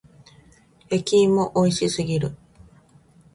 [0.89, 2.35] 焼き芋美味しすぎる。